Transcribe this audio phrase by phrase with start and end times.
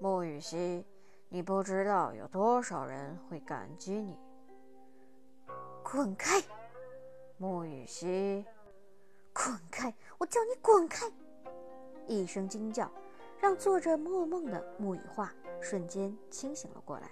[0.00, 0.84] 穆雨熙，
[1.28, 4.16] 你不知道有多少人会感激你。
[5.82, 6.40] 滚开，
[7.36, 8.44] 穆雨熙！
[9.32, 9.92] 滚开！
[10.16, 11.10] 我叫你滚开！
[12.06, 12.88] 一声惊叫，
[13.40, 17.10] 让做着梦梦的穆雨化瞬间清醒了过来，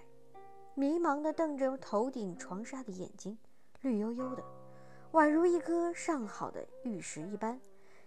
[0.74, 3.36] 迷茫地瞪着头顶床纱的眼睛，
[3.80, 4.44] 绿油油的，
[5.10, 7.60] 宛如一颗上好的玉石一般，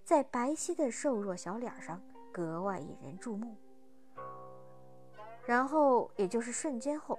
[0.05, 2.02] 在白皙的瘦弱小脸上
[2.32, 3.57] 格外引人注目。
[5.50, 7.18] 然后，也就是瞬间后，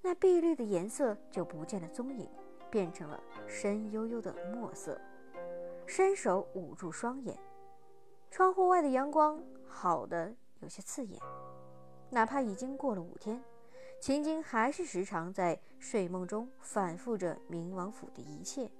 [0.00, 2.30] 那碧绿的颜色就不见了踪影，
[2.70, 4.96] 变成了深幽幽的墨色。
[5.84, 7.36] 伸手捂住双眼，
[8.30, 11.20] 窗户外的阳光好的有些刺眼。
[12.08, 13.42] 哪怕已经过了五天，
[14.00, 18.70] 秦京还是时常在睡梦中反复着明王府的一切，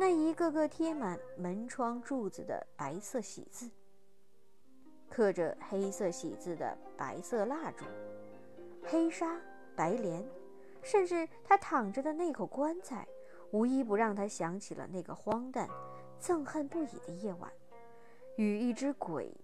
[0.00, 3.70] 那一个个贴满门窗柱子的白色喜字。
[5.10, 7.84] 刻着黑色喜字的白色蜡烛、
[8.84, 9.38] 黑纱、
[9.74, 10.24] 白帘，
[10.82, 13.06] 甚至他躺着的那口棺材，
[13.50, 15.68] 无一不让他想起了那个荒诞、
[16.20, 17.50] 憎恨不已的夜晚，
[18.36, 19.36] 与一只鬼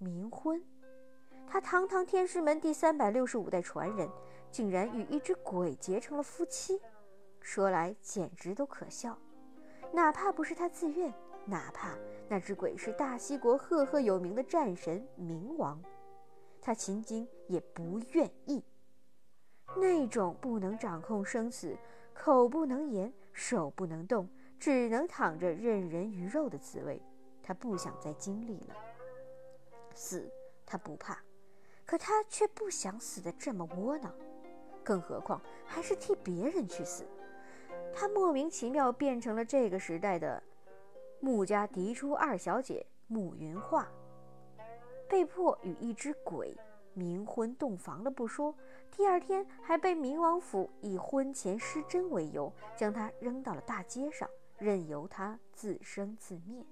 [0.00, 0.62] 冥婚。
[1.46, 4.08] 他堂堂天师门第三百六十五代传人，
[4.50, 6.80] 竟然与一只鬼结成了夫妻，
[7.40, 9.16] 说来简直都可笑。
[9.92, 11.12] 哪怕不是他自愿。
[11.44, 11.96] 哪怕
[12.32, 15.78] 那只鬼是大西国赫赫有名的战神冥王，
[16.62, 18.64] 他秦京也不愿意。
[19.76, 21.76] 那种不能掌控生死、
[22.14, 24.26] 口不能言、手不能动、
[24.58, 27.02] 只能躺着任人鱼肉的滋味，
[27.42, 28.74] 他不想再经历了。
[29.94, 30.26] 死
[30.64, 31.22] 他不怕，
[31.84, 34.10] 可他却不想死得这么窝囊，
[34.82, 37.04] 更何况还是替别人去死。
[37.92, 40.42] 他莫名其妙变成了这个时代的。
[41.24, 43.86] 穆家嫡出二小姐穆云画，
[45.08, 46.52] 被迫与一只鬼
[46.96, 48.52] 冥婚洞房了不说，
[48.90, 54.28] 第二天还被冥王府以婚前失贞为由，将她扔到了大街上，
[54.58, 56.66] 任由她自生自灭。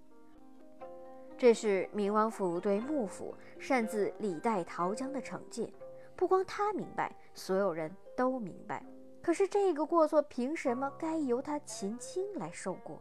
[1.38, 5.72] 这是冥王府对穆府擅自李代桃僵的惩戒，
[6.16, 8.84] 不光他明白，所有人都明白。
[9.22, 13.00] 可是这个过错，凭什么该由他秦青来受过？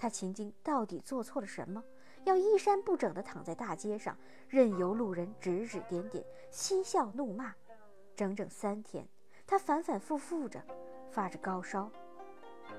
[0.00, 1.84] 他秦京到底做错了什么？
[2.24, 4.16] 要衣衫不整地躺在大街上，
[4.48, 7.54] 任由路人指指点点、嬉笑怒骂，
[8.16, 9.06] 整整三天。
[9.46, 10.58] 他反反复复着，
[11.10, 11.92] 发着高烧，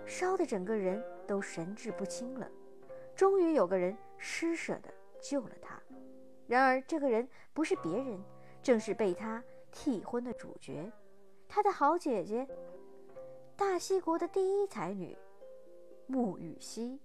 [0.08, 2.50] 烧得整个人都神志不清了。
[3.16, 5.80] 终于有个人施舍地救了他。
[6.48, 8.20] 然而这个人不是别人，
[8.64, 10.92] 正是被他替婚的主角，
[11.48, 12.48] 他的好姐姐，
[13.56, 15.16] 大西国的第一才女
[16.08, 17.00] 穆雨熙。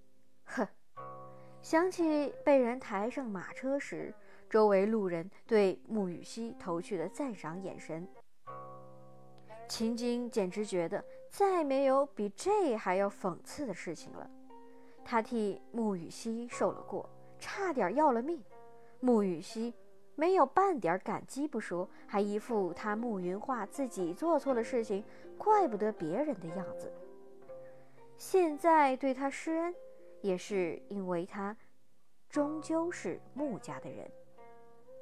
[0.47, 0.67] 哼，
[1.61, 4.15] 想起被人抬上马车时，
[4.49, 8.09] 周围路人对穆雨熙投去的赞赏眼神，
[9.69, 14.31] 秦京简直觉得再没有比这还要讽刺的事情了。
[15.05, 17.09] 他替穆雨熙受了过，
[17.39, 18.43] 差点要了命。
[19.01, 19.75] 穆雨熙
[20.15, 25.05] 没有半点感激不说，还一副他穆云画自己做错了事情，
[25.37, 26.93] 怪不得别人的样子。
[28.17, 29.75] 现在对他施恩。
[30.27, 31.57] 也是因为他
[32.29, 34.11] 终究是穆家的人，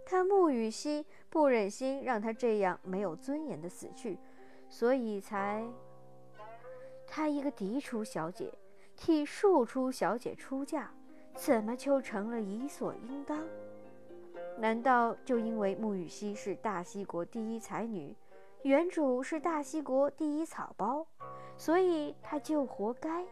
[0.04, 4.18] 他穆雨熙不忍心让他这样没有尊严的死去，
[4.68, 5.66] 所以才
[7.06, 8.52] 他一个嫡出小姐
[8.94, 10.90] 替庶出小姐出嫁，
[11.34, 13.42] 怎么就成了理所应当？
[14.58, 18.14] 难道就因为穆雨熙是大西国第一才女，
[18.62, 21.06] 原主是大西国第一草包，
[21.56, 23.24] 所以他就活该？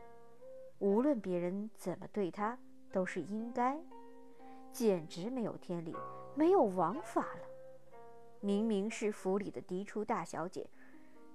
[0.82, 2.58] 无论别人怎么对他，
[2.90, 3.80] 都是应该，
[4.72, 5.94] 简直没有天理，
[6.34, 7.46] 没有王法了。
[8.40, 10.68] 明明是府里的嫡出大小姐，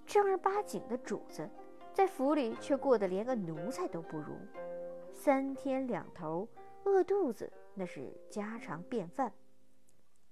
[0.05, 1.49] 正儿八经的主子，
[1.93, 4.35] 在府里却过得连个奴才都不如，
[5.13, 6.45] 三天两头
[6.83, 9.31] 饿肚子那是家常便饭，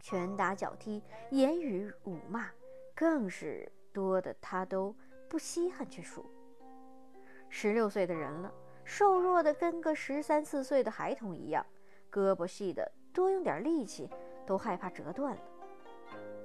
[0.02, 1.02] 拳打脚踢、
[1.32, 2.50] 言语辱骂
[2.94, 4.94] 更是多的，他都
[5.30, 6.26] 不稀罕去数。
[7.48, 8.54] 十六岁的人了。
[8.86, 11.66] 瘦弱的跟个十三四岁的孩童一样，
[12.12, 14.08] 胳膊细的多用点力气
[14.46, 15.42] 都害怕折断了。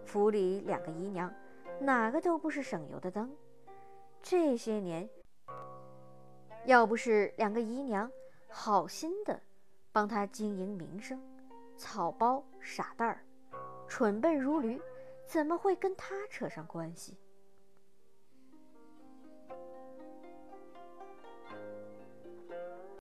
[0.06, 1.32] 府里两个姨娘，
[1.78, 3.30] 哪个都不是省油的灯。
[4.22, 5.08] 这些年，
[6.64, 8.10] 要不是两个姨娘
[8.48, 9.38] 好心的
[9.92, 11.22] 帮他经营名声，
[11.76, 13.22] 草包傻蛋儿，
[13.86, 14.80] 蠢笨如驴，
[15.26, 17.16] 怎么会跟他扯上关系？